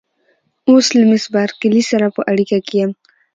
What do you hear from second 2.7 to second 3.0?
یم.